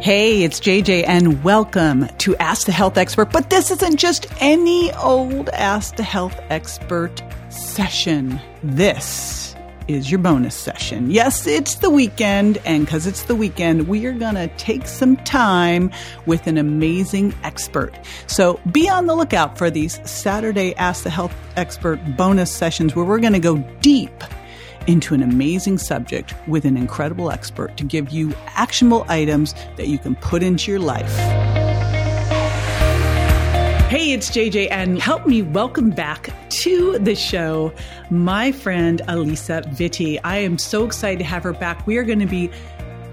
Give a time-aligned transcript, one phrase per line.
[0.00, 3.30] Hey, it's JJ, and welcome to Ask the Health Expert.
[3.30, 8.40] But this isn't just any old Ask the Health Expert session.
[8.62, 9.54] This
[9.88, 11.10] is your bonus session.
[11.10, 15.18] Yes, it's the weekend, and because it's the weekend, we are going to take some
[15.18, 15.90] time
[16.24, 17.92] with an amazing expert.
[18.26, 23.04] So be on the lookout for these Saturday Ask the Health Expert bonus sessions where
[23.04, 24.24] we're going to go deep
[24.90, 29.98] into an amazing subject with an incredible expert to give you actionable items that you
[29.98, 31.16] can put into your life.
[33.88, 37.72] Hey, it's JJ, and help me welcome back to the show
[38.10, 40.18] my friend Alisa Vitti.
[40.24, 41.86] I am so excited to have her back.
[41.86, 42.50] We are going to be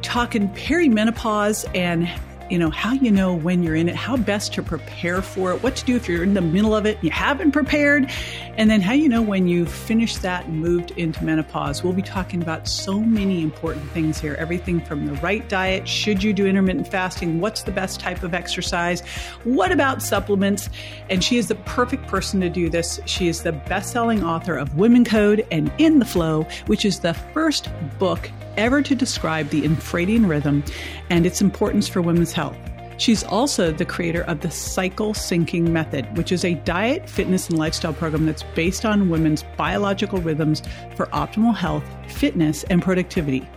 [0.02, 2.10] talking perimenopause and
[2.50, 5.62] you know, how you know when you're in it, how best to prepare for it,
[5.64, 8.10] what to do if you're in the middle of it and you haven't prepared,
[8.56, 11.84] and then how you know when you've finished that and moved into menopause.
[11.84, 16.24] We'll be talking about so many important things here everything from the right diet, should
[16.24, 19.02] you do intermittent fasting, what's the best type of exercise,
[19.44, 20.70] what about supplements,
[21.10, 23.00] and she is the perfect person to do this.
[23.06, 27.00] She is the best selling author of Women Code and In the Flow, which is
[27.00, 30.64] the first book ever to describe the infradian rhythm
[31.10, 32.58] and its importance for women's health.
[32.98, 37.60] She's also the creator of the Cycle Syncing Method, which is a diet, fitness, and
[37.60, 40.64] lifestyle program that's based on women's biological rhythms
[40.96, 43.48] for optimal health, fitness, and productivity.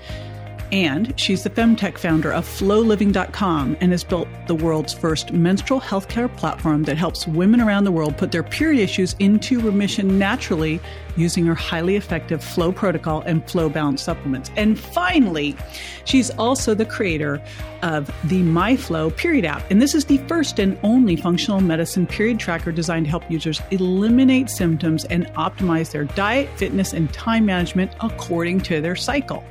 [0.73, 6.35] And she's the Femtech founder of FlowLiving.com and has built the world's first menstrual healthcare
[6.37, 10.81] platform that helps women around the world put their period issues into remission naturally
[11.17, 14.51] using her highly effective Flow protocol and Flow Balance supplements.
[14.57, 15.57] And finally,
[16.05, 17.43] she's also the creator
[17.83, 19.69] of the MyFlow period app.
[19.71, 23.61] And this is the first and only functional medicine period tracker designed to help users
[23.71, 29.45] eliminate symptoms and optimize their diet, fitness, and time management according to their cycle.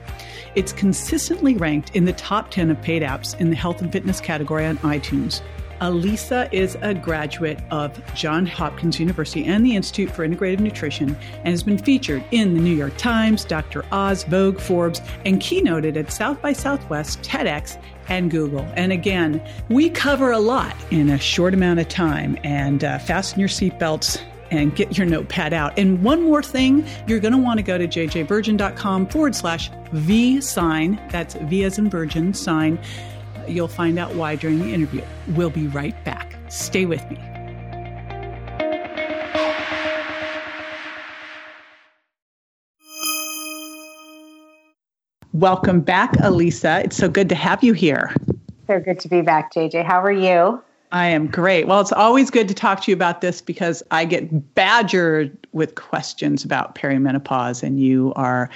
[0.60, 4.20] It's consistently ranked in the top 10 of paid apps in the health and fitness
[4.20, 5.42] category on iTunes.
[5.80, 11.48] Alisa is a graduate of Johns Hopkins University and the Institute for Integrative Nutrition and
[11.48, 13.86] has been featured in the New York Times, Dr.
[13.94, 18.68] Oz, Vogue, Forbes, and keynoted at South by Southwest, TEDx, and Google.
[18.76, 22.38] And again, we cover a lot in a short amount of time.
[22.44, 24.22] And uh, fasten your seatbelts
[24.52, 25.78] and get your notepad out.
[25.78, 30.42] And one more thing, you're going to want to go to jjvirgin.com forward slash V
[30.42, 31.02] sign.
[31.10, 32.80] That's V as in virgin sign.
[33.48, 35.02] You'll find out why during the interview.
[35.30, 36.36] We'll be right back.
[36.50, 37.18] Stay with me.
[45.34, 46.84] Welcome back, Alisa.
[46.84, 48.14] It's so good to have you here.
[48.68, 49.86] So good to be back, JJ.
[49.86, 50.62] How are you?
[50.92, 51.68] I am great.
[51.68, 55.76] Well, it's always good to talk to you about this because I get badgered with
[55.76, 58.50] questions about perimenopause, and you are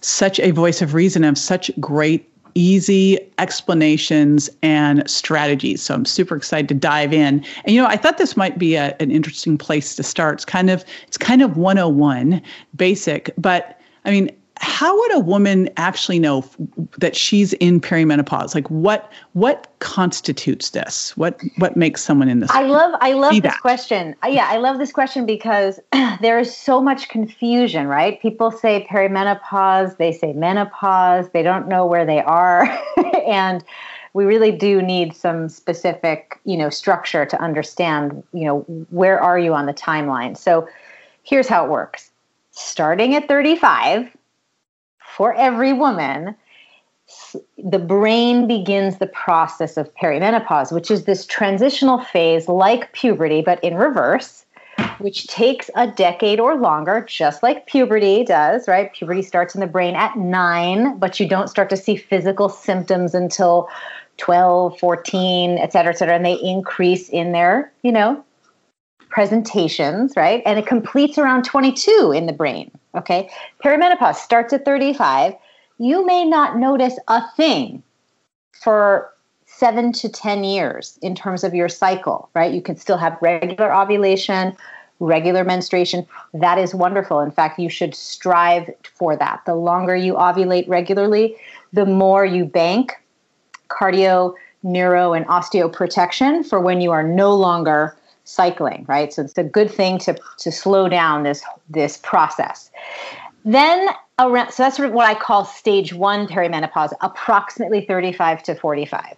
[0.00, 5.82] such a voice of reason of such great, easy explanations and strategies.
[5.82, 7.44] So I'm super excited to dive in.
[7.64, 10.36] And you know, I thought this might be a, an interesting place to start.
[10.36, 12.40] It's kind of it's kind of 101
[12.74, 16.44] basic, but I mean, how would a woman actually know
[16.98, 18.54] that she's in perimenopause?
[18.54, 21.16] Like what what constitutes this?
[21.16, 23.60] What what makes someone in this i love i love this that?
[23.60, 24.14] question.
[24.24, 25.78] Uh, yeah i love this question because
[26.20, 28.20] there is so much confusion right?
[28.20, 32.66] People say perimenopause they say menopause they don't know where they are.
[33.26, 33.64] And
[34.12, 39.38] we really do need some specific you know structure to understand you know where are
[39.38, 40.36] you on the timeline?
[40.36, 40.68] So
[41.22, 42.10] here's how it works.
[42.52, 44.16] Starting at 35
[45.16, 46.36] for every woman,
[47.56, 53.62] the brain begins the process of perimenopause, which is this transitional phase like puberty, but
[53.64, 54.44] in reverse,
[54.98, 58.92] which takes a decade or longer, just like puberty does, right?
[58.92, 63.14] Puberty starts in the brain at nine, but you don't start to see physical symptoms
[63.14, 63.68] until
[64.18, 66.14] 12, 14, et cetera, et cetera.
[66.14, 68.22] And they increase in their, you know,
[69.08, 70.42] presentations, right?
[70.44, 72.70] And it completes around 22 in the brain.
[72.96, 73.30] Okay.
[73.62, 75.34] Perimenopause starts at 35.
[75.78, 77.82] You may not notice a thing
[78.52, 79.12] for
[79.44, 82.52] seven to 10 years in terms of your cycle, right?
[82.52, 84.56] You can still have regular ovulation,
[85.00, 86.06] regular menstruation.
[86.34, 87.20] That is wonderful.
[87.20, 89.42] In fact, you should strive for that.
[89.46, 91.36] The longer you ovulate regularly,
[91.72, 92.92] the more you bank
[93.68, 97.96] cardio, neuro, and osteoprotection for when you are no longer
[98.26, 99.12] cycling, right?
[99.12, 102.70] So it's a good thing to to slow down this this process.
[103.44, 103.88] Then
[104.18, 109.14] around so that's sort of what I call stage 1 perimenopause, approximately 35 to 45.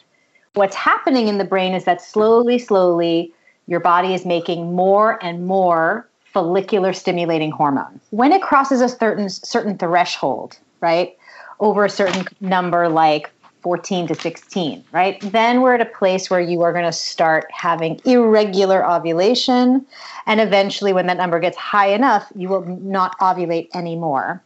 [0.55, 3.33] What's happening in the brain is that slowly slowly
[3.67, 8.01] your body is making more and more follicular stimulating hormone.
[8.11, 11.17] When it crosses a certain certain threshold, right?
[11.61, 15.21] Over a certain number like 14 to 16, right?
[15.21, 19.85] Then we're at a place where you are going to start having irregular ovulation.
[20.27, 24.43] And eventually, when that number gets high enough, you will not ovulate anymore.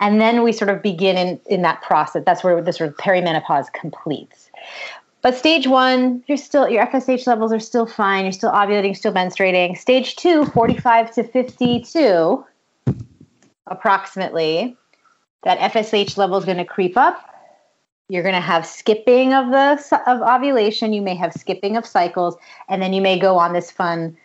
[0.00, 2.22] And then we sort of begin in, in that process.
[2.24, 4.50] That's where the sort of perimenopause completes.
[5.22, 8.24] But stage one, you're still your FSH levels are still fine.
[8.24, 9.78] You're still ovulating, still menstruating.
[9.78, 12.44] Stage two, 45 to 52,
[13.66, 14.76] approximately,
[15.44, 17.33] that FSH level is going to creep up.
[18.08, 20.92] You're going to have skipping of the of ovulation.
[20.92, 22.36] You may have skipping of cycles,
[22.68, 24.16] and then you may go on this fun.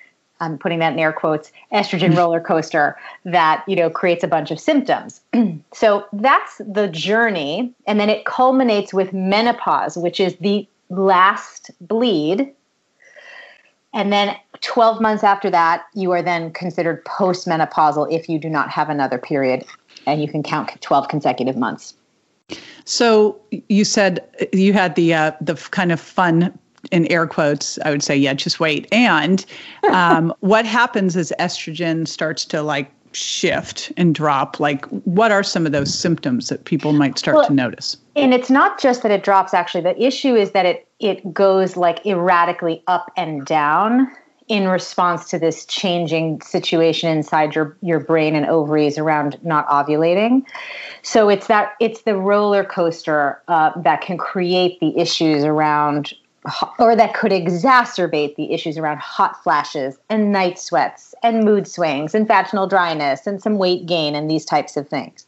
[0.41, 4.51] I'm putting that in air quotes, estrogen roller coaster that you know creates a bunch
[4.51, 5.21] of symptoms.
[5.73, 12.53] so that's the journey, and then it culminates with menopause, which is the last bleed.
[13.91, 18.69] And then 12 months after that, you are then considered postmenopausal if you do not
[18.69, 19.65] have another period,
[20.05, 21.93] and you can count 12 consecutive months.
[22.85, 24.19] So you said
[24.53, 26.57] you had the uh, the kind of fun
[26.91, 27.77] in air quotes.
[27.85, 28.87] I would say, yeah, just wait.
[28.91, 29.45] And
[29.91, 34.59] um, what happens as estrogen starts to like shift and drop?
[34.59, 37.97] Like, what are some of those symptoms that people might start well, to notice?
[38.15, 39.53] And it's not just that it drops.
[39.53, 44.11] Actually, the issue is that it it goes like erratically up and down
[44.49, 50.43] in response to this changing situation inside your your brain and ovaries around not ovulating.
[51.03, 56.13] So it's that it's the roller coaster uh, that can create the issues around
[56.79, 62.15] or that could exacerbate the issues around hot flashes and night sweats and mood swings
[62.15, 65.27] and vaginal dryness and some weight gain and these types of things.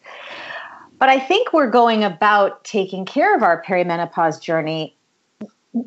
[0.98, 4.96] But I think we're going about taking care of our perimenopause journey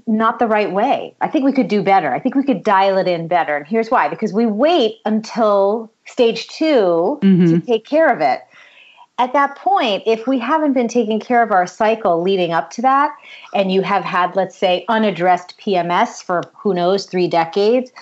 [0.07, 1.15] not the right way.
[1.21, 2.13] I think we could do better.
[2.15, 3.57] I think we could dial it in better.
[3.57, 6.65] And here's why because we wait until stage 2
[7.23, 7.47] mm-hmm.
[7.47, 8.41] to take care of it
[9.19, 12.83] at that point, if we haven't been taking care of our cycle leading up to
[12.83, 13.15] that,
[13.55, 17.93] and you have had, let's say, unaddressed PMS for who knows, three decades,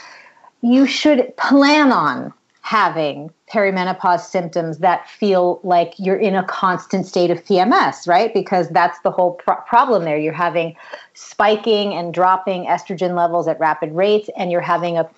[0.62, 2.32] you should plan on
[2.62, 8.32] having perimenopause symptoms that feel like you're in a constant state of PMS, right?
[8.32, 10.16] Because that's the whole pro- problem there.
[10.16, 10.75] You're having
[11.14, 15.08] spiking and dropping estrogen levels at rapid rates, and you're having a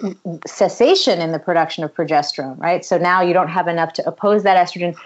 [0.47, 2.85] cessation in the production of progesterone, right?
[2.85, 4.97] So now you don't have enough to oppose that estrogen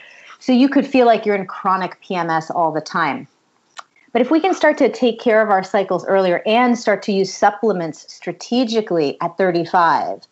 [0.41, 3.29] so you could feel like you're in chronic PMS all the time.
[4.13, 7.13] But if we can start to take care of our cycles earlier and start to
[7.13, 10.23] use supplements strategically at 35,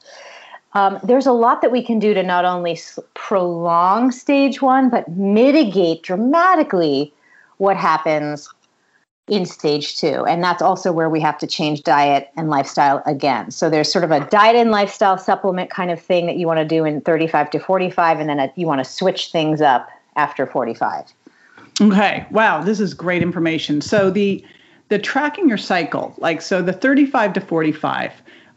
[0.77, 2.79] um, there's a lot that we can do to not only
[3.15, 7.15] prolong stage one, but mitigate dramatically
[7.57, 8.51] what happens
[9.27, 10.27] in stage two.
[10.27, 13.51] And that's also where we have to change diet and lifestyle again.
[13.51, 16.59] So there's sort of a diet and lifestyle supplement kind of thing that you want
[16.59, 19.89] to do in 35 to 45, and then a, you want to switch things up
[20.17, 21.07] after 45.
[21.81, 22.27] Okay.
[22.31, 23.81] Wow, this is great information.
[23.81, 24.45] So the
[24.89, 28.13] the tracking your cycle, like so the 35 to 45,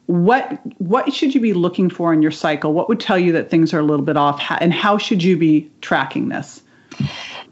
[0.09, 2.73] what what should you be looking for in your cycle?
[2.73, 5.37] What would tell you that things are a little bit off and how should you
[5.37, 6.63] be tracking this?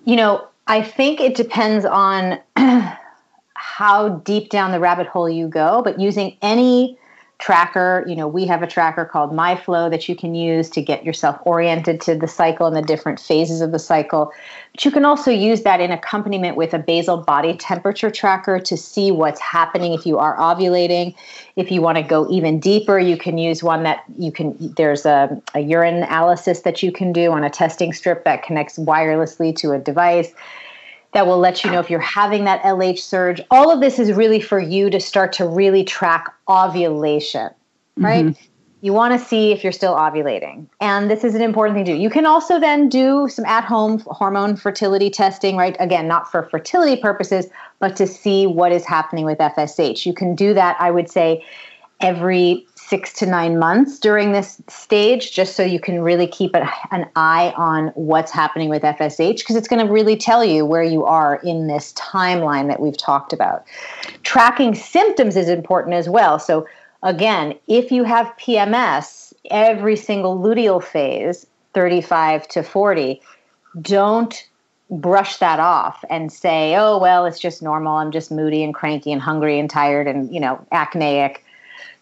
[0.05, 2.39] You know, I think it depends on
[3.53, 6.97] how deep down the rabbit hole you go, but using any
[7.39, 8.03] tracker.
[8.07, 11.39] You know, we have a tracker called MyFlow that you can use to get yourself
[11.43, 14.33] oriented to the cycle and the different phases of the cycle.
[14.71, 18.75] But you can also use that in accompaniment with a basal body temperature tracker to
[18.75, 21.15] see what's happening if you are ovulating.
[21.55, 25.05] If you want to go even deeper, you can use one that you can, there's
[25.05, 29.55] a, a urine analysis that you can do on a testing strip that connects wirelessly
[29.57, 30.33] to a device
[31.17, 33.41] that will let you know if you're having that LH surge.
[33.49, 37.49] All of this is really for you to start to really track ovulation,
[37.95, 38.25] right?
[38.25, 38.45] Mm-hmm.
[38.81, 40.67] You want to see if you're still ovulating.
[40.79, 41.97] And this is an important thing to do.
[41.99, 45.75] You can also then do some at home hormone fertility testing, right?
[45.79, 47.47] Again, not for fertility purposes,
[47.79, 50.05] but to see what is happening with FSH.
[50.05, 51.43] You can do that, I would say,
[51.99, 57.05] every six to nine months during this stage, just so you can really keep an
[57.17, 61.03] eye on what's happening with FSH, because it's going to really tell you where you
[61.03, 63.65] are in this timeline that we've talked about.
[64.23, 66.39] Tracking symptoms is important as well.
[66.39, 66.65] So,
[67.03, 73.21] again, if you have PMS, every single luteal phase, 35 to 40,
[73.81, 74.47] don't
[74.89, 77.97] brush that off and say, oh, well, it's just normal.
[77.97, 81.43] I'm just moody and cranky and hungry and tired and, you know, acneic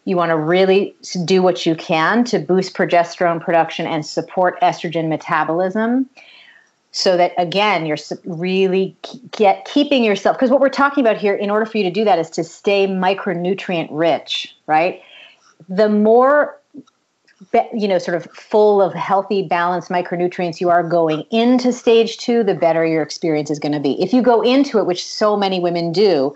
[0.05, 0.95] you want to really
[1.25, 6.09] do what you can to boost progesterone production and support estrogen metabolism
[6.91, 8.95] so that again you're really
[9.31, 12.05] get keeping yourself because what we're talking about here in order for you to do
[12.05, 15.01] that is to stay micronutrient rich right
[15.67, 16.59] the more
[17.73, 22.43] you know, sort of full of healthy, balanced micronutrients you are going into stage two,
[22.43, 24.01] the better your experience is going to be.
[24.01, 26.33] If you go into it, which so many women do,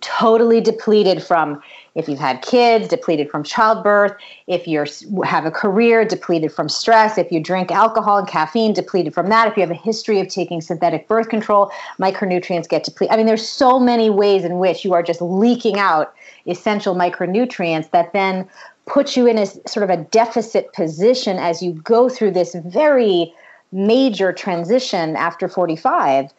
[0.00, 1.62] totally depleted from
[1.94, 4.84] if you've had kids, depleted from childbirth, if you
[5.24, 9.48] have a career, depleted from stress, if you drink alcohol and caffeine, depleted from that,
[9.48, 11.70] if you have a history of taking synthetic birth control,
[12.00, 13.12] micronutrients get depleted.
[13.14, 16.14] I mean, there's so many ways in which you are just leaking out
[16.46, 18.48] essential micronutrients that then
[18.86, 23.32] puts you in a sort of a deficit position as you go through this very
[23.72, 26.30] major transition after 45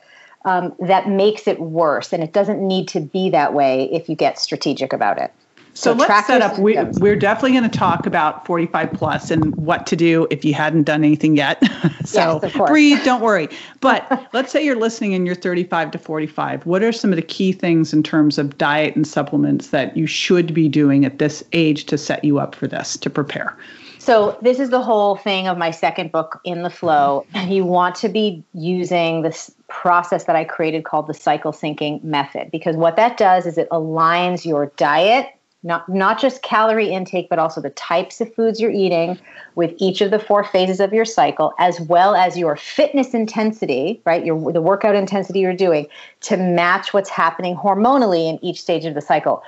[0.45, 2.13] um, that makes it worse.
[2.13, 5.33] And it doesn't need to be that way if you get strategic about it.
[5.75, 6.57] So, so let's set up.
[6.57, 10.53] We, are definitely going to talk about 45 plus and what to do if you
[10.53, 11.61] hadn't done anything yet.
[12.05, 13.49] so yes, breathe, don't worry.
[13.81, 16.65] But let's say you're listening and you're 35 to 45.
[16.65, 20.07] What are some of the key things in terms of diet and supplements that you
[20.07, 23.55] should be doing at this age to set you up for this, to prepare?
[23.99, 27.27] So this is the whole thing of my second book, In the Flow.
[27.35, 32.03] And you want to be using this process that I created called the cycle syncing
[32.03, 35.34] method because what that does is it aligns your diet
[35.65, 39.19] not not just calorie intake but also the types of foods you're eating
[39.55, 44.01] with each of the four phases of your cycle as well as your fitness intensity
[44.05, 44.25] right?
[44.25, 45.87] Your the workout intensity you're doing
[46.21, 49.43] to match what's happening hormonally in each stage of the cycle.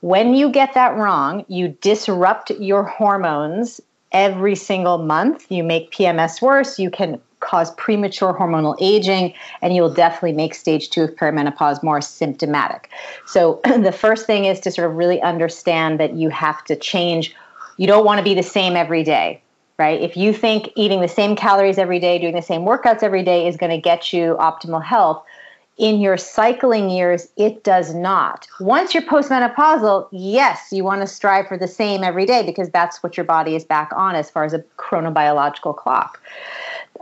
[0.00, 3.80] When you get that wrong you disrupt your hormones
[4.12, 5.46] every single month.
[5.50, 6.78] You make pms worse.
[6.78, 12.00] You can cause premature hormonal aging, and you'll definitely make stage two of perimenopause more
[12.00, 12.90] symptomatic.
[13.26, 17.34] So, the first thing is to sort of really understand that you have to change.
[17.76, 19.40] You don't want to be the same every day,
[19.78, 20.00] right?
[20.00, 23.46] If you think eating the same calories every day, doing the same workouts every day
[23.46, 25.24] is going to get you optimal health,
[25.78, 28.48] in your cycling years, it does not.
[28.58, 33.00] Once you're postmenopausal, yes, you want to strive for the same every day because that's
[33.02, 36.20] what your body is back on as far as a chronobiological clock.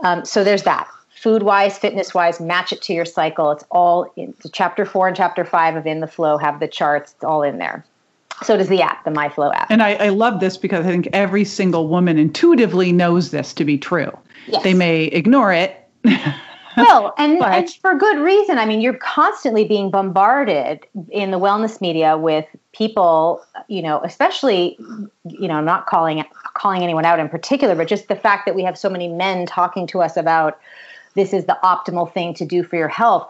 [0.01, 0.87] Um, so there's that.
[1.15, 3.51] Food wise, fitness wise, match it to your cycle.
[3.51, 7.13] It's all in chapter four and chapter five of In the Flow have the charts.
[7.13, 7.83] It's all in there.
[8.43, 9.71] So does the app, the MyFlow app.
[9.71, 13.65] And I, I love this because I think every single woman intuitively knows this to
[13.65, 14.15] be true.
[14.45, 14.61] Yes.
[14.63, 15.83] They may ignore it.
[16.77, 18.59] well, and, and for good reason.
[18.59, 24.77] I mean, you're constantly being bombarded in the wellness media with people, you know, especially,
[25.25, 26.23] you know, not calling
[26.57, 29.45] calling anyone out in particular, but just the fact that we have so many men
[29.45, 30.59] talking to us about
[31.15, 33.27] this is the optimal thing to do for your health.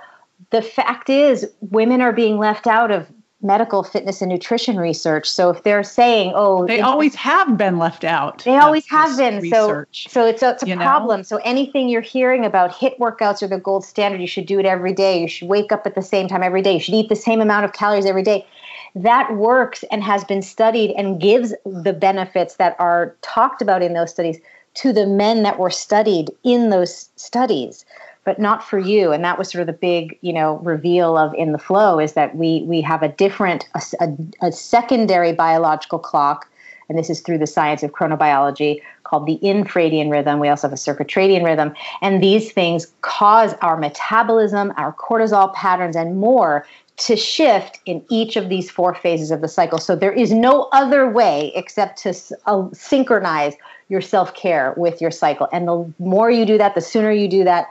[0.51, 3.07] The fact is, women are being left out of
[3.41, 5.29] medical fitness and nutrition research.
[5.29, 9.41] So if they're saying, "Oh, they always have been left out," they always have been.
[9.41, 11.19] Research, so, so it's a, it's a problem.
[11.19, 11.23] Know?
[11.23, 14.21] So anything you're hearing about HIIT workouts are the gold standard.
[14.21, 15.21] You should do it every day.
[15.21, 16.73] You should wake up at the same time every day.
[16.73, 18.45] You should eat the same amount of calories every day
[18.95, 23.93] that works and has been studied and gives the benefits that are talked about in
[23.93, 24.39] those studies
[24.75, 27.85] to the men that were studied in those studies
[28.27, 29.13] but not for you.
[29.13, 32.11] And that was sort of the big you know reveal of in the flow is
[32.13, 36.49] that we we have a different a, a, a secondary biological clock
[36.89, 40.39] and this is through the science of chronobiology called the infradian rhythm.
[40.39, 41.73] We also have a circadian rhythm.
[42.01, 46.65] And these things cause our metabolism, our cortisol patterns, and more
[46.97, 49.77] to shift in each of these four phases of the cycle.
[49.77, 52.13] So there is no other way except to
[52.47, 53.53] uh, synchronize
[53.89, 55.47] your self care with your cycle.
[55.51, 57.67] And the more you do that, the sooner you do that,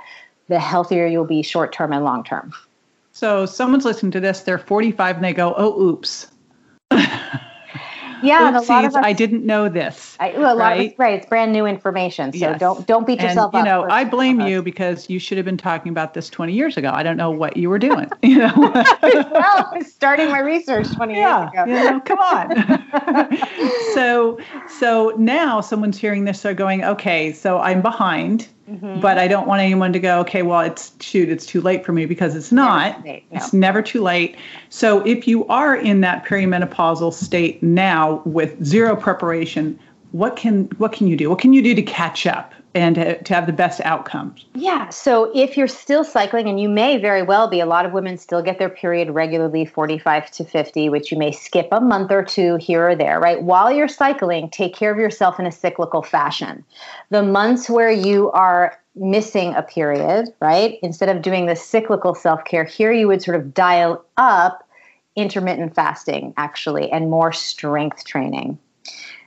[0.49, 2.53] the healthier you'll be short term and long term.
[3.13, 6.29] So someone's listening to this, they're 45 and they go, oh, oops.
[8.27, 10.17] Yeah, Oopsies, a lot of us, I didn't know this.
[10.21, 10.93] I, well, right?
[10.93, 12.61] Of, right, it's brand new information, so yes.
[12.61, 13.83] don't don't beat yourself and, you up.
[13.83, 14.49] You know, I blame uh-huh.
[14.49, 16.91] you because you should have been talking about this 20 years ago.
[16.93, 18.11] I don't know what you were doing.
[18.27, 18.53] You know,
[19.33, 21.65] well, starting my research 20 yeah, years ago.
[21.67, 23.39] you know, come on.
[23.95, 29.01] so so now someone's hearing this, they're going, okay, so I'm behind Mm-hmm.
[29.01, 31.93] But I don't want anyone to go, okay, well, it's shoot, it's too late for
[31.93, 33.05] me because it's not.
[33.05, 33.21] no.
[33.31, 34.37] It's never too late.
[34.71, 39.79] So if you are in that perimenopausal state now with zero preparation,
[40.17, 41.29] what can what can you do?
[41.29, 42.53] What can you do to catch up?
[42.75, 44.45] and to, to, have the best outcomes?
[44.55, 44.91] Yeah.
[44.91, 48.19] So if you're still cycling, and you may very well be, a lot of women
[48.19, 52.23] still get their period regularly, 45 to 50, which you may skip a month or
[52.23, 53.43] two here or there, right?
[53.43, 56.63] While you're cycling, take care of yourself in a cyclical fashion.
[57.09, 60.79] The months where you are missing a period, right?
[60.83, 64.69] Instead of doing the cyclical self care, here you would sort of dial up
[65.17, 68.59] intermittent fasting, actually, and more strength training.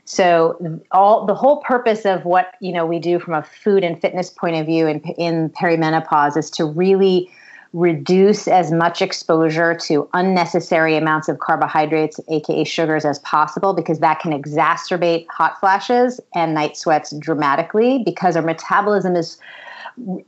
[0.10, 4.02] So all the whole purpose of what you know we do from a food and
[4.02, 7.30] fitness point of view in, in perimenopause is to really
[7.74, 14.20] reduce as much exposure to unnecessary amounts of carbohydrates, aka sugars, as possible, because that
[14.20, 19.38] can exacerbate hot flashes and night sweats dramatically because our metabolism is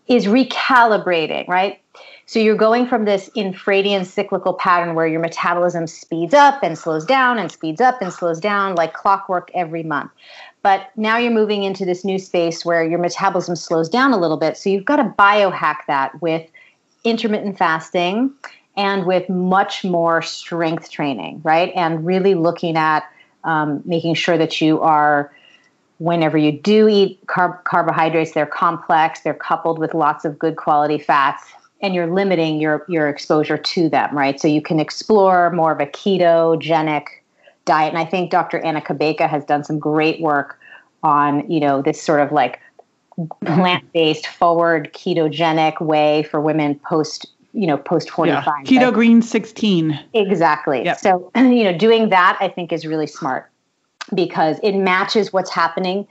[0.07, 1.81] is recalibrating, right?
[2.25, 7.05] So you're going from this infradian cyclical pattern where your metabolism speeds up and slows
[7.05, 10.11] down and speeds up and slows down like clockwork every month.
[10.63, 14.37] But now you're moving into this new space where your metabolism slows down a little
[14.37, 14.55] bit.
[14.55, 16.47] So you've got to biohack that with
[17.03, 18.31] intermittent fasting
[18.77, 21.73] and with much more strength training, right?
[21.75, 23.03] And really looking at
[23.43, 25.33] um, making sure that you are
[26.01, 30.98] whenever you do eat carb- carbohydrates, they're complex, they're coupled with lots of good quality
[30.98, 31.43] fats,
[31.79, 34.39] and you're limiting your, your exposure to them, right?
[34.39, 37.05] So you can explore more of a ketogenic
[37.65, 37.89] diet.
[37.89, 38.60] And I think Dr.
[38.60, 40.60] Anna Cabeca has done some great work
[41.03, 42.60] on, you know, this sort of like
[43.46, 48.51] plant-based forward ketogenic way for women post you know post 45 yeah.
[48.63, 48.93] keto right?
[48.93, 50.98] green 16 exactly yep.
[50.98, 53.50] so you know doing that i think is really smart
[54.13, 56.07] because it matches what's happening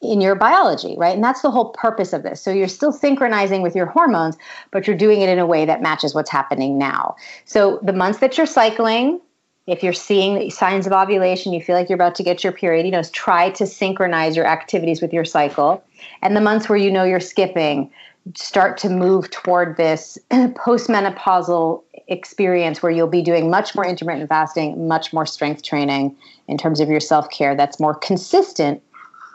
[0.00, 1.14] in your biology, right?
[1.14, 2.40] And that's the whole purpose of this.
[2.40, 4.36] So you're still synchronizing with your hormones,
[4.72, 7.14] but you're doing it in a way that matches what's happening now.
[7.44, 9.20] So the months that you're cycling,
[9.68, 12.84] if you're seeing signs of ovulation, you feel like you're about to get your period,
[12.84, 15.84] you know, try to synchronize your activities with your cycle.
[16.20, 17.90] And the months where you know you're skipping,
[18.34, 21.82] start to move toward this postmenopausal
[22.12, 26.16] experience where you'll be doing much more intermittent fasting, much more strength training
[26.46, 28.82] in terms of your self care that's more consistent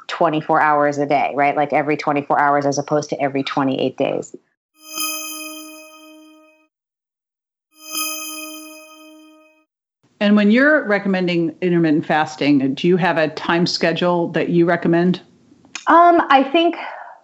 [0.08, 1.56] 24 hours a day, right?
[1.56, 4.36] Like every 24 hours as opposed to every 28 days.
[10.20, 15.22] And when you're recommending intermittent fasting, do you have a time schedule that you recommend?
[15.88, 16.76] Um, I think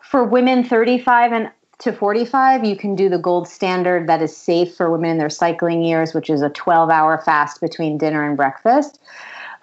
[0.01, 1.51] for women 35 and
[1.83, 5.29] to 45, you can do the gold standard that is safe for women in their
[5.29, 8.99] cycling years, which is a 12 hour fast between dinner and breakfast.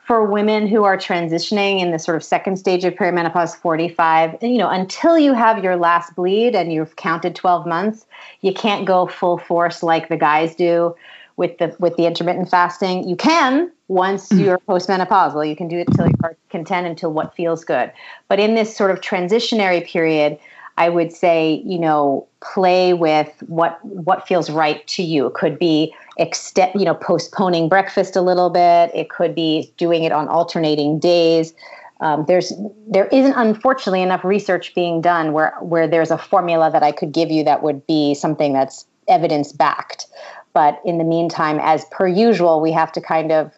[0.04, 4.58] For women who are transitioning in the sort of second stage of perimenopause, 45, you
[4.58, 8.04] know, until you have your last bleed and you've counted 12 months,
[8.42, 10.94] you can't go full force like the guys do
[11.36, 13.08] with the with the intermittent fasting.
[13.08, 14.44] You can once mm.
[14.44, 15.48] you're postmenopausal.
[15.48, 17.90] You can do it till you're content until what feels good.
[18.28, 20.38] But in this sort of transitionary period,
[20.80, 25.26] I would say, you know, play with what what feels right to you.
[25.26, 28.90] It could be extend, you know, postponing breakfast a little bit.
[28.94, 31.52] It could be doing it on alternating days.
[32.00, 32.54] Um, there's
[32.88, 37.12] there isn't unfortunately enough research being done where where there's a formula that I could
[37.12, 40.06] give you that would be something that's evidence backed.
[40.54, 43.52] But in the meantime, as per usual, we have to kind of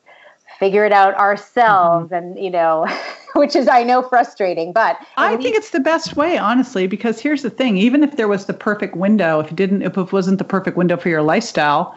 [0.62, 2.14] figure it out ourselves, mm-hmm.
[2.14, 2.86] and you know.
[3.34, 7.40] which is I know frustrating, but I think it's the best way, honestly, because here's
[7.40, 10.36] the thing: even if there was the perfect window, if it didn't, if it wasn't
[10.36, 11.96] the perfect window for your lifestyle,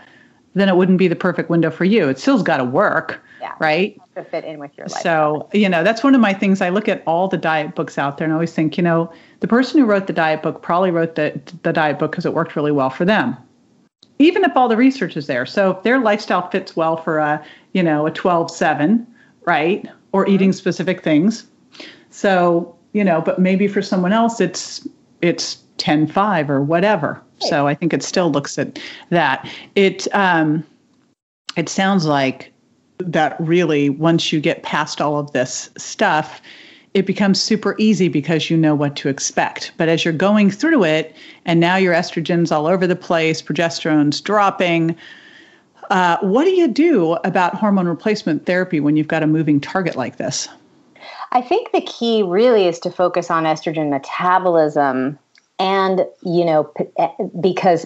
[0.54, 2.08] then it wouldn't be the perfect window for you.
[2.08, 4.00] It still's got to work, yeah, right?
[4.16, 5.02] To fit in with your life.
[5.02, 6.62] So you know that's one of my things.
[6.62, 9.12] I look at all the diet books out there and I always think, you know,
[9.42, 12.34] the person who wrote the diet book probably wrote the the diet book because it
[12.34, 13.36] worked really well for them.
[14.18, 17.46] Even if all the research is there, so if their lifestyle fits well for a
[17.76, 19.06] you know a 12-7,
[19.46, 19.86] right?
[20.16, 20.34] or mm-hmm.
[20.34, 21.46] eating specific things.
[22.10, 24.88] So, you know, but maybe for someone else it's
[25.22, 27.22] it's 10 5 or whatever.
[27.40, 29.48] So I think it still looks at that.
[29.76, 30.64] It um
[31.58, 32.54] it sounds like
[33.00, 36.42] that really once you get past all of this stuff,
[36.94, 39.74] it becomes super easy because you know what to expect.
[39.76, 44.22] But as you're going through it, and now your estrogen's all over the place, progesterone's
[44.22, 44.96] dropping,
[45.90, 49.96] uh, what do you do about hormone replacement therapy when you've got a moving target
[49.96, 50.48] like this?
[51.32, 55.20] I think the key really is to focus on estrogen metabolism
[55.60, 57.86] and, you know, eh, because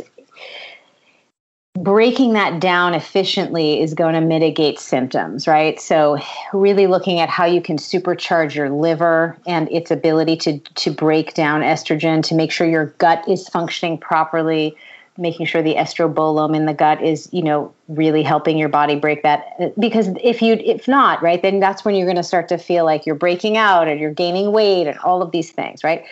[1.74, 5.80] breaking that down efficiently is going to mitigate symptoms, right?
[5.80, 6.18] So,
[6.54, 11.34] really looking at how you can supercharge your liver and its ability to, to break
[11.34, 14.76] down estrogen to make sure your gut is functioning properly
[15.20, 19.22] making sure the estrobolome in the gut is you know really helping your body break
[19.24, 22.58] that because if you if not right then that's when you're going to start to
[22.58, 26.06] feel like you're breaking out and you're gaining weight and all of these things right?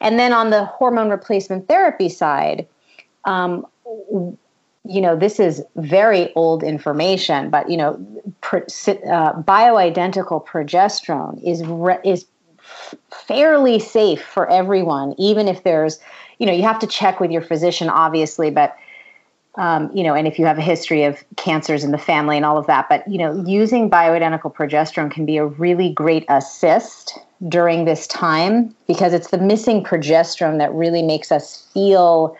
[0.00, 2.66] And then on the hormone replacement therapy side
[3.24, 3.66] um,
[4.84, 7.94] you know this is very old information but you know
[8.42, 12.26] uh, bioidentical progesterone is re- is
[13.10, 15.98] fairly safe for everyone even if there's
[16.42, 18.76] you know, you have to check with your physician, obviously, but
[19.54, 22.44] um, you know, and if you have a history of cancers in the family and
[22.44, 27.16] all of that, but you know, using bioidentical progesterone can be a really great assist
[27.48, 32.36] during this time because it's the missing progesterone that really makes us feel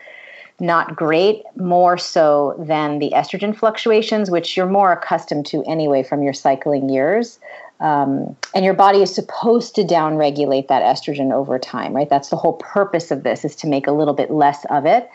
[0.59, 6.25] not great, more so than the estrogen fluctuations, which you're more accustomed to anyway from
[6.25, 7.39] your cycling years.
[7.83, 12.09] Um, and your body is supposed to downregulate that estrogen over time, right?
[12.09, 15.11] That's the whole purpose of this is to make a little bit less of it.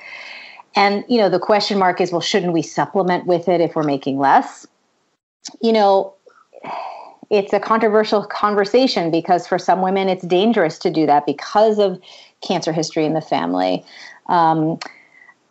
[0.75, 3.83] And you know, the question mark is, well, shouldn't we supplement with it if we're
[3.83, 4.67] making less?
[5.61, 6.13] You know,
[7.29, 12.01] it's a controversial conversation because for some women it's dangerous to do that because of
[12.41, 13.85] cancer history in the family.
[14.27, 14.77] Um,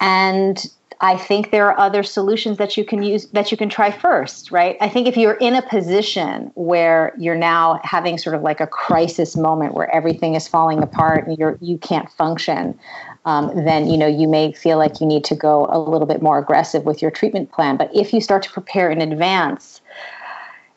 [0.00, 0.66] and
[1.00, 4.50] I think there are other solutions that you can use that you can try first,
[4.50, 4.78] right?
[4.80, 8.66] I think if you're in a position where you're now having sort of like a
[8.66, 12.78] crisis moment where everything is falling apart and you're you can't function,
[13.26, 16.22] um, then you know you may feel like you need to go a little bit
[16.22, 17.76] more aggressive with your treatment plan.
[17.76, 19.82] But if you start to prepare in advance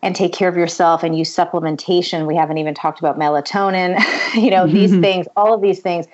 [0.01, 3.97] and take care of yourself and use supplementation, we haven't even talked about melatonin.
[4.33, 6.07] you know these things, all of these things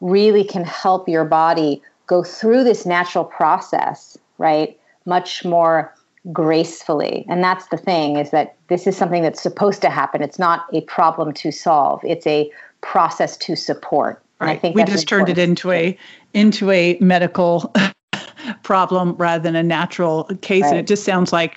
[0.00, 4.78] really can help your body go through this natural process, right?
[5.06, 5.94] Much more
[6.32, 7.24] gracefully.
[7.28, 10.22] And that's the thing is that this is something that's supposed to happen.
[10.22, 12.00] It's not a problem to solve.
[12.04, 14.22] It's a process to support.
[14.40, 14.50] Right.
[14.50, 15.28] I think we just important.
[15.28, 15.98] turned it into a
[16.32, 17.72] into a medical
[18.62, 20.62] problem rather than a natural case.
[20.62, 20.70] Right.
[20.70, 21.56] And it just sounds like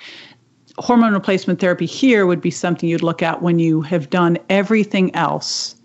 [0.78, 5.14] hormone replacement therapy here would be something you'd look at when you have done everything
[5.16, 5.76] else.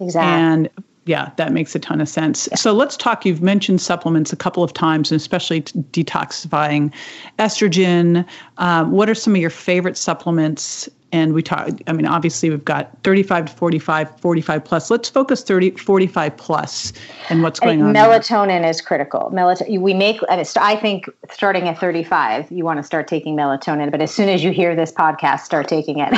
[0.00, 0.30] Exactly.
[0.30, 2.48] And yeah, that makes a ton of sense.
[2.54, 3.24] So let's talk.
[3.24, 6.92] You've mentioned supplements a couple of times, and especially detoxifying
[7.38, 8.26] estrogen.
[8.58, 12.64] Um, what are some of your favorite supplements and we talk i mean obviously we've
[12.64, 14.90] got 35 to 45 45 plus.
[14.90, 16.92] Let's focus 30 45 plus
[17.30, 19.30] and what's going on melatonin is critical.
[19.32, 24.00] Melatonin we make i think starting at 35 you want to start taking melatonin but
[24.00, 26.14] as soon as you hear this podcast start taking it.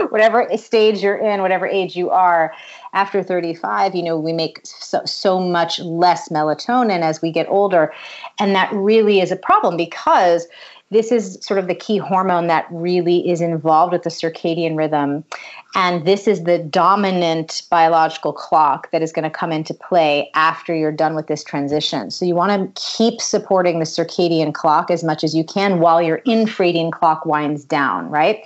[0.10, 2.52] Whatever stage you're in whatever age you are
[2.92, 7.92] after 35 you know we make so, so much less melatonin as we get older.
[8.38, 10.46] And that really is a problem because
[10.90, 15.24] this is sort of the key hormone that really is involved with the circadian rhythm.
[15.76, 20.74] And this is the dominant biological clock that is going to come into play after
[20.74, 22.10] you're done with this transition.
[22.10, 26.02] So you want to keep supporting the circadian clock as much as you can while
[26.02, 28.42] your infradian clock winds down, right?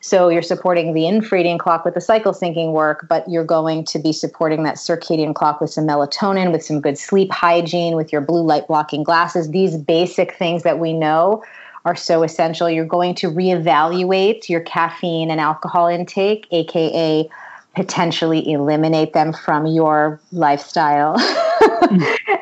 [0.00, 3.98] So you're supporting the infradian clock with the cycle syncing work, but you're going to
[3.98, 8.22] be supporting that circadian clock with some melatonin, with some good sleep hygiene, with your
[8.22, 11.42] blue light blocking glasses, these basic things that we know
[11.84, 12.68] are so essential.
[12.68, 17.28] You're going to reevaluate your caffeine and alcohol intake, aka
[17.74, 21.18] potentially eliminate them from your lifestyle.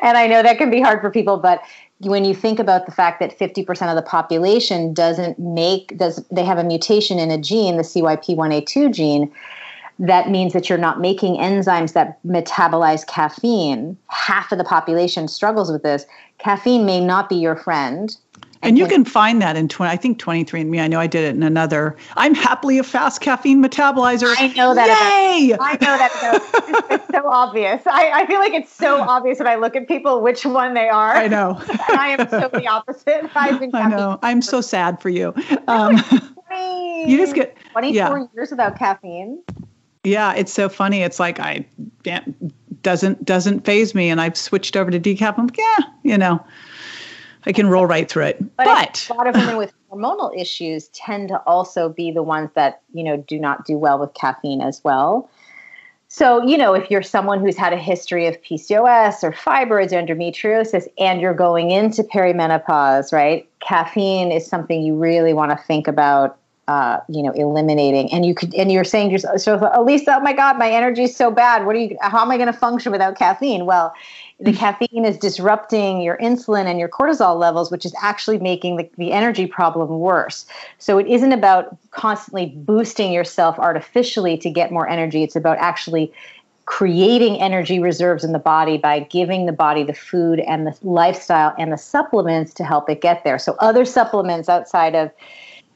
[0.01, 1.63] and I know that can be hard for people, but
[1.99, 6.43] when you think about the fact that 50% of the population doesn't make does they
[6.43, 9.31] have a mutation in a gene, the CYP1A2 gene,
[9.99, 13.97] that means that you're not making enzymes that metabolize caffeine.
[14.09, 16.05] Half of the population struggles with this.
[16.39, 18.15] Caffeine may not be your friend
[18.63, 20.81] and you can find that in 20, I think 23andMe.
[20.81, 21.95] I know I did it in another.
[22.15, 24.33] I'm happily a fast caffeine metabolizer.
[24.37, 24.87] I know that.
[24.87, 25.51] Yay!
[25.51, 26.87] About, I know that.
[26.91, 27.81] it's so obvious.
[27.85, 30.89] I, I feel like it's so obvious when I look at people which one they
[30.89, 31.15] are.
[31.15, 31.61] I know.
[31.69, 33.29] and I am so the opposite.
[33.35, 34.19] I've been I know.
[34.23, 35.33] I'm so sad for you.
[35.67, 35.97] Um,
[36.47, 38.25] 20, you just get 24 yeah.
[38.35, 39.41] years without caffeine.
[40.03, 41.01] Yeah, it's so funny.
[41.01, 41.65] It's like I
[42.83, 45.37] doesn't doesn't faze me, and I've switched over to decaf.
[45.37, 46.45] I'm like, yeah, you know.
[47.45, 48.55] I can roll right through it.
[48.57, 52.49] But, but a lot of women with hormonal issues tend to also be the ones
[52.55, 55.29] that, you know, do not do well with caffeine as well.
[56.07, 59.95] So, you know, if you're someone who's had a history of PCOS or fibroids or
[59.95, 63.49] endometriosis and you're going into perimenopause, right?
[63.61, 68.11] Caffeine is something you really want to think about uh, you know, eliminating.
[68.13, 71.03] And you could, and you're saying to yourself, so Alisa, oh my God, my energy
[71.03, 71.65] is so bad.
[71.65, 71.97] What are you?
[72.01, 73.65] How am I going to function without caffeine?
[73.65, 73.93] Well,
[74.39, 74.59] the mm-hmm.
[74.59, 79.11] caffeine is disrupting your insulin and your cortisol levels, which is actually making the, the
[79.11, 80.45] energy problem worse.
[80.79, 85.23] So it isn't about constantly boosting yourself artificially to get more energy.
[85.23, 86.13] It's about actually
[86.65, 91.53] creating energy reserves in the body by giving the body the food and the lifestyle
[91.59, 93.37] and the supplements to help it get there.
[93.37, 95.11] So other supplements outside of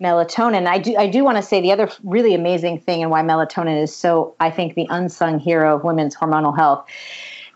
[0.01, 0.67] melatonin.
[0.67, 3.81] I do I do want to say the other really amazing thing and why melatonin
[3.81, 6.85] is so I think the unsung hero of women's hormonal health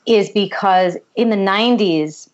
[0.06, 2.30] is because in the 90s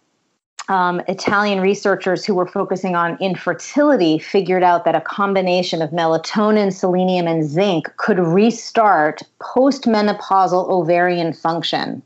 [0.69, 6.73] um, Italian researchers who were focusing on infertility figured out that a combination of melatonin,
[6.73, 12.01] selenium, and zinc could restart postmenopausal ovarian function.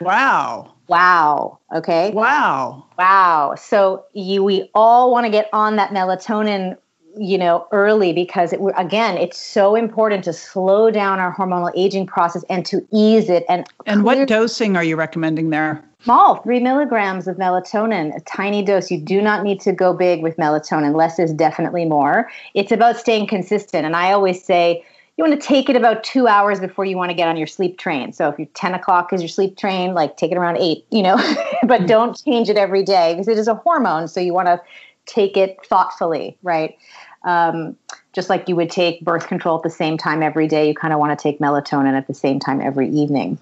[0.00, 0.74] Wow.
[0.88, 1.58] Wow.
[1.74, 2.10] Okay.
[2.12, 2.86] Wow.
[2.98, 3.54] Wow.
[3.56, 6.76] So you, we all want to get on that melatonin,
[7.16, 12.06] you know, early because it, again, it's so important to slow down our hormonal aging
[12.06, 13.44] process and to ease it.
[13.48, 15.84] And and what dosing are you recommending there?
[16.04, 18.90] Small, three milligrams of melatonin, a tiny dose.
[18.90, 20.94] You do not need to go big with melatonin.
[20.94, 22.30] Less is definitely more.
[22.54, 23.84] It's about staying consistent.
[23.84, 24.84] And I always say,
[25.18, 27.48] you want to take it about two hours before you want to get on your
[27.48, 28.12] sleep train.
[28.12, 31.02] So if you're 10 o'clock is your sleep train, like take it around eight, you
[31.02, 31.16] know,
[31.64, 31.86] but mm-hmm.
[31.86, 34.06] don't change it every day because it is a hormone.
[34.06, 34.62] So you want to
[35.06, 36.78] take it thoughtfully, right?
[37.24, 37.76] Um,
[38.12, 40.94] just like you would take birth control at the same time every day, you kind
[40.94, 43.38] of want to take melatonin at the same time every evening.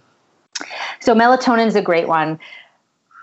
[1.00, 2.40] So melatonin is a great one.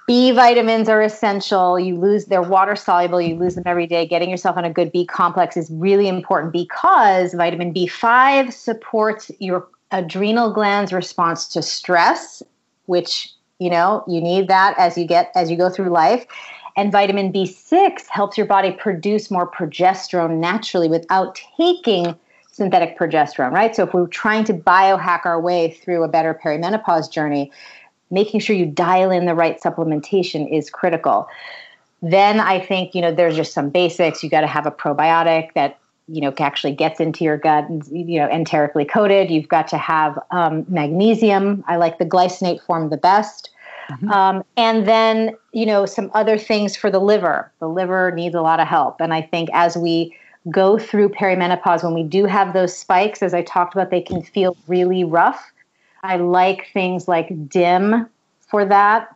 [0.06, 1.80] B vitamins are essential.
[1.80, 3.22] You lose, they're water soluble.
[3.22, 4.06] You lose them every day.
[4.06, 9.68] Getting yourself on a good B complex is really important because vitamin B5 supports your
[9.92, 12.44] adrenal glands response to stress,
[12.88, 16.26] which, you know, you need that as you get, as you go through life.
[16.76, 22.16] And vitamin B6 helps your body produce more progesterone naturally without taking
[22.52, 23.76] synthetic progesterone, right?
[23.76, 27.52] So if we're trying to biohack our way through a better perimenopause journey,
[28.14, 31.28] making sure you dial in the right supplementation is critical.
[32.02, 34.24] Then I think, you know, there's just some basics.
[34.24, 37.86] You got to have a probiotic that, you know, actually gets into your gut, and,
[37.88, 39.32] you know, enterically coated.
[39.32, 41.64] You've got to have um, magnesium.
[41.68, 43.50] I like the glycinate form the best.
[43.90, 44.12] Mm-hmm.
[44.12, 47.52] Um, and then, you know, some other things for the liver.
[47.60, 49.02] The liver needs a lot of help.
[49.02, 50.16] And I think as we
[50.52, 54.22] go through perimenopause, when we do have those spikes, as I talked about, they can
[54.22, 55.53] feel really rough.
[56.04, 58.08] I like things like DIM
[58.40, 59.16] for that.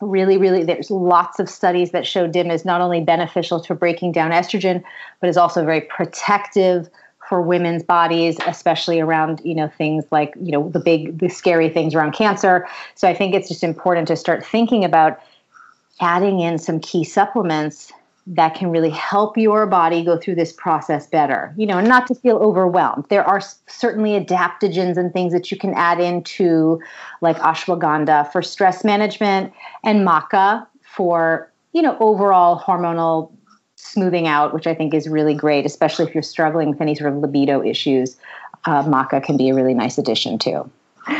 [0.00, 4.12] Really, really, there's lots of studies that show DIM is not only beneficial to breaking
[4.12, 4.82] down estrogen,
[5.20, 6.88] but is also very protective
[7.28, 11.68] for women's bodies, especially around you know things like you know the big, the scary
[11.68, 12.66] things around cancer.
[12.96, 15.20] So I think it's just important to start thinking about
[16.00, 17.92] adding in some key supplements
[18.26, 21.52] that can really help your body go through this process better.
[21.56, 23.06] You know, and not to feel overwhelmed.
[23.10, 26.80] There are certainly adaptogens and things that you can add into,
[27.20, 29.52] like ashwagandha for stress management
[29.84, 33.30] and maca for, you know, overall hormonal
[33.76, 37.12] smoothing out, which I think is really great, especially if you're struggling with any sort
[37.12, 38.16] of libido issues.
[38.64, 40.70] Uh, maca can be a really nice addition too.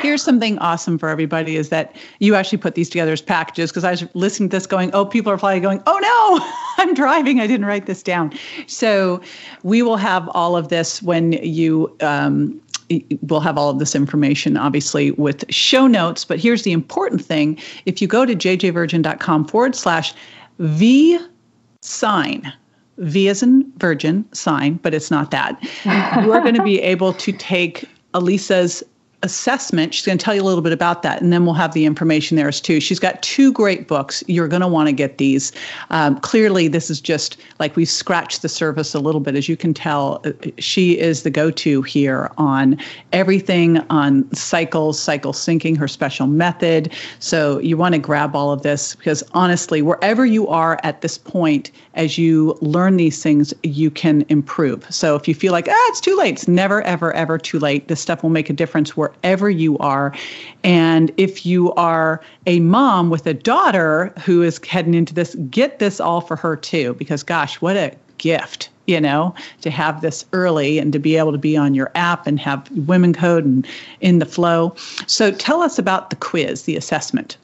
[0.00, 3.84] Here's something awesome for everybody is that you actually put these together as packages because
[3.84, 7.40] I was listening to this going, oh, people are probably going, oh no, I'm driving.
[7.40, 8.32] I didn't write this down.
[8.66, 9.20] So
[9.62, 12.60] we will have all of this when you um,
[13.22, 16.24] we'll have all of this information obviously with show notes.
[16.24, 20.14] But here's the important thing if you go to jjvirgin.com forward slash
[20.58, 21.18] V
[21.80, 22.52] sign,
[22.98, 25.62] V as in virgin sign, but it's not that,
[26.22, 28.82] you are going to be able to take Alisa's
[29.24, 29.94] assessment.
[29.94, 31.86] She's going to tell you a little bit about that, and then we'll have the
[31.86, 32.78] information there as too.
[32.78, 34.22] She's got two great books.
[34.28, 35.50] You're going to want to get these.
[35.90, 39.34] Um, clearly, this is just like we've scratched the surface a little bit.
[39.34, 42.78] As you can tell, uh, she is the go-to here on
[43.12, 46.92] everything on cycles, cycle syncing, her special method.
[47.18, 51.16] So you want to grab all of this because honestly, wherever you are at this
[51.16, 54.86] point, as you learn these things, you can improve.
[54.94, 57.88] So if you feel like ah, it's too late, it's never, ever, ever too late.
[57.88, 60.14] This stuff will make a difference where wherever you are.
[60.62, 65.78] And if you are a mom with a daughter who is heading into this, get
[65.78, 70.24] this all for her too, because gosh, what a gift you know, to have this
[70.32, 73.66] early and to be able to be on your app and have women code and
[74.00, 74.74] in the flow.
[75.06, 77.36] So tell us about the quiz, the assessment.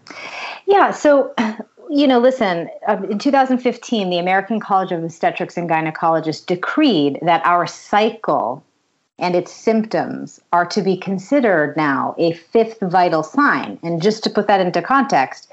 [0.66, 0.90] Yeah.
[0.90, 1.34] So,
[1.90, 7.44] you know, listen, uh, in 2015, the American College of Obstetrics and Gynecologists decreed that
[7.46, 8.62] our cycle
[9.20, 13.78] and its symptoms are to be considered now a fifth vital sign.
[13.82, 15.48] And just to put that into context,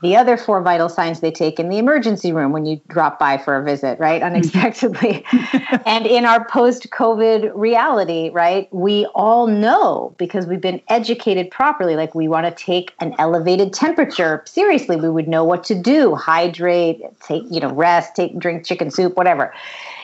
[0.00, 3.36] the other four vital signs they take in the emergency room when you drop by
[3.36, 4.22] for a visit, right?
[4.22, 4.36] Mm-hmm.
[4.36, 5.24] Unexpectedly.
[5.86, 11.96] and in our post COVID reality, right, we all know because we've been educated properly,
[11.96, 14.94] like we want to take an elevated temperature seriously.
[14.94, 19.16] We would know what to do hydrate, take, you know, rest, take, drink chicken soup,
[19.16, 19.52] whatever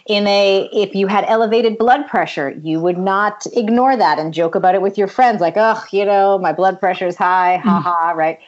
[0.07, 4.55] in a if you had elevated blood pressure you would not ignore that and joke
[4.55, 7.71] about it with your friends like oh you know my blood pressure is high ha
[7.71, 7.83] mm-hmm.
[7.83, 8.38] ha right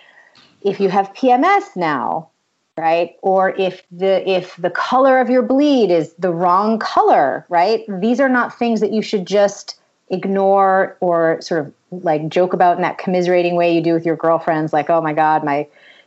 [0.63, 2.29] if you have pms now
[2.77, 7.85] right or if the if the color of your bleed is the wrong color right
[8.01, 11.73] these are not things that you should just ignore or sort of
[12.05, 15.15] like joke about in that commiserating way you do with your girlfriends like oh my
[15.15, 15.67] god my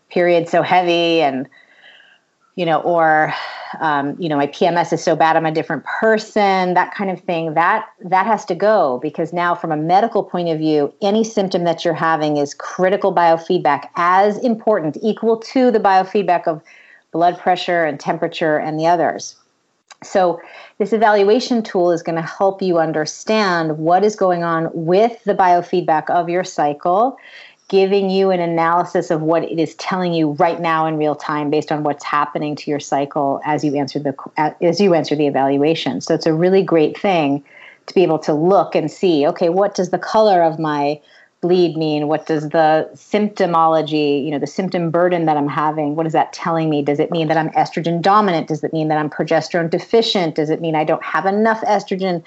[0.09, 1.49] period's so heavy and
[2.59, 3.33] you know or
[3.79, 7.21] um, you know my pms is so bad i'm a different person that kind of
[7.21, 7.53] thing.
[7.53, 11.63] That that has to go because now from a medical point of view any symptom
[11.63, 16.61] that you're having is critical biofeedback as important equal to the biofeedback of
[17.11, 19.35] blood pressure and temperature and the others.
[20.03, 20.41] So
[20.77, 25.33] this evaluation tool is going to help you understand what is going on with the
[25.33, 27.17] biofeedback of your cycle
[27.69, 31.49] giving you an analysis of what it is telling you right now in real time
[31.49, 34.15] based on what's happening to your cycle as you answer the
[34.61, 36.01] as you answer the evaluation.
[36.01, 37.43] So it's a really great thing
[37.85, 40.99] to be able to look and see, okay, what does the color of my
[41.41, 42.07] bleed mean?
[42.07, 46.33] What does the symptomology, you know, the symptom burden that I'm having, what is that
[46.33, 46.81] telling me?
[46.81, 48.47] Does it mean that I'm estrogen dominant?
[48.47, 50.35] Does it mean that I'm progesterone deficient?
[50.35, 52.23] Does it mean I don't have enough estrogen?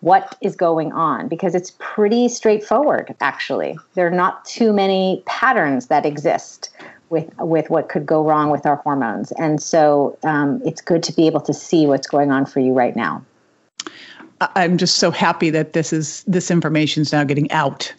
[0.00, 1.28] What is going on?
[1.28, 3.78] Because it's pretty straightforward, actually.
[3.94, 6.70] There are not too many patterns that exist
[7.10, 11.12] with with what could go wrong with our hormones, and so um, it's good to
[11.12, 13.24] be able to see what's going on for you right now.
[14.40, 17.92] I'm just so happy that this is this information is now getting out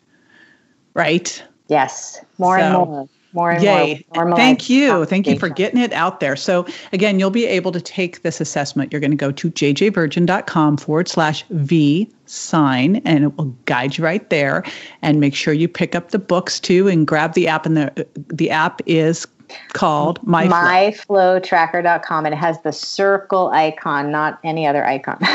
[0.94, 1.44] right?
[1.68, 3.10] Yes, more so, and more.
[3.34, 4.06] More and yay.
[4.14, 4.36] more.
[4.36, 5.06] Thank you.
[5.06, 6.36] Thank you for getting it out there.
[6.36, 8.92] So, again, you'll be able to take this assessment.
[8.92, 14.04] You're going to go to jjvirgin.com forward slash V sign, and it will guide you
[14.04, 14.64] right there.
[15.02, 17.66] And make sure you pick up the books too and grab the app.
[17.66, 19.26] And the, the app is
[19.74, 25.18] called my myflotracker.com and it has the circle icon not any other icon.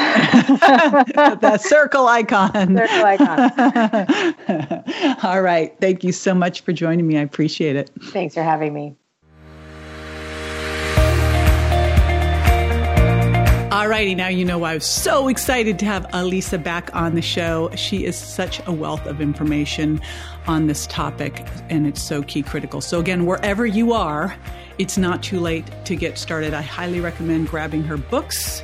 [1.47, 2.77] The circle icon.
[2.77, 3.51] Circle icon.
[5.23, 5.75] All right.
[5.81, 7.19] Thank you so much for joining me.
[7.19, 7.91] I appreciate it.
[8.05, 8.97] Thanks for having me
[13.77, 17.21] Alrighty, now you know why I was so excited to have Alisa back on the
[17.21, 17.69] show.
[17.77, 20.01] She is such a wealth of information
[20.47, 22.81] on this topic, and it's so key critical.
[22.81, 24.35] So, again, wherever you are,
[24.79, 26.55] it's not too late to get started.
[26.55, 28.63] I highly recommend grabbing her books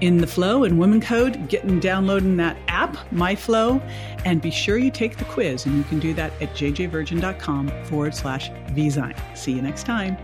[0.00, 3.82] in the FLO and women code getting downloading that app MyFLO,
[4.24, 8.14] and be sure you take the quiz and you can do that at jjvirgin.com forward
[8.14, 10.16] slash vzine see you next time